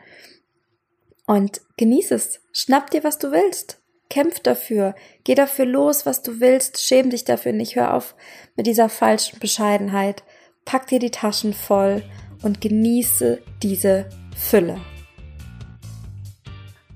Und 1.26 1.62
genieß 1.76 2.12
es. 2.12 2.40
Schnapp 2.52 2.90
dir, 2.90 3.02
was 3.04 3.18
du 3.18 3.32
willst. 3.32 3.80
Kämpf 4.08 4.40
dafür. 4.40 4.94
Geh 5.24 5.34
dafür 5.34 5.66
los, 5.66 6.06
was 6.06 6.22
du 6.22 6.40
willst. 6.40 6.80
Schäm 6.80 7.10
dich 7.10 7.24
dafür 7.24 7.52
nicht. 7.52 7.76
Hör 7.76 7.94
auf 7.94 8.14
mit 8.56 8.66
dieser 8.66 8.88
falschen 8.88 9.38
Bescheidenheit. 9.38 10.24
Pack 10.64 10.86
dir 10.86 10.98
die 10.98 11.10
Taschen 11.10 11.52
voll 11.52 12.02
und 12.42 12.60
genieße 12.60 13.40
diese 13.62 14.06
Fülle. 14.36 14.78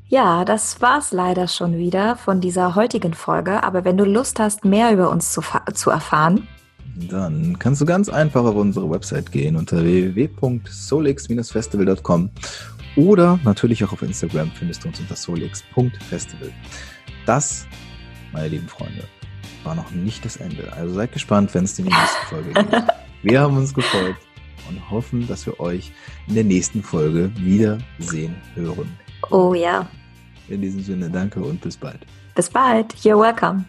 Ja, 0.08 0.44
das 0.44 0.80
war's 0.80 1.12
leider 1.12 1.46
schon 1.46 1.78
wieder 1.78 2.16
von 2.16 2.40
dieser 2.40 2.74
heutigen 2.74 3.14
Folge. 3.14 3.62
Aber 3.62 3.84
wenn 3.84 3.96
du 3.96 4.04
Lust 4.04 4.40
hast, 4.40 4.64
mehr 4.64 4.92
über 4.92 5.10
uns 5.10 5.32
zu, 5.32 5.40
zu 5.72 5.90
erfahren, 5.90 6.48
dann 7.08 7.58
kannst 7.58 7.80
du 7.80 7.86
ganz 7.86 8.08
einfach 8.08 8.44
auf 8.44 8.56
unsere 8.56 8.90
Website 8.90 9.30
gehen 9.30 9.54
unter 9.56 9.84
www.solix-festival.com 9.84 12.30
oder 12.96 13.38
natürlich 13.44 13.84
auch 13.84 13.92
auf 13.92 14.02
Instagram 14.02 14.50
findest 14.50 14.82
du 14.82 14.88
uns 14.88 14.98
unter 14.98 15.14
solix.festival. 15.14 16.50
Das, 17.30 17.64
meine 18.32 18.48
lieben 18.48 18.66
Freunde, 18.66 19.04
war 19.62 19.76
noch 19.76 19.92
nicht 19.92 20.24
das 20.24 20.38
Ende. 20.38 20.72
Also 20.72 20.94
seid 20.94 21.12
gespannt, 21.12 21.54
wenn 21.54 21.62
es 21.62 21.78
in 21.78 21.84
die 21.84 21.92
nächste 21.92 22.26
Folge 22.26 22.52
geht. 22.52 22.82
Wir 23.22 23.40
haben 23.40 23.56
uns 23.56 23.72
gefreut 23.72 24.16
und 24.68 24.90
hoffen, 24.90 25.28
dass 25.28 25.46
wir 25.46 25.60
euch 25.60 25.92
in 26.26 26.34
der 26.34 26.42
nächsten 26.42 26.82
Folge 26.82 27.30
wiedersehen 27.36 28.34
hören. 28.56 28.98
Oh 29.30 29.54
ja. 29.54 29.88
In 30.48 30.60
diesem 30.60 30.82
Sinne, 30.82 31.08
danke 31.08 31.38
und 31.38 31.60
bis 31.60 31.76
bald. 31.76 32.04
Bis 32.34 32.50
bald. 32.50 32.94
You're 32.94 33.20
welcome. 33.20 33.64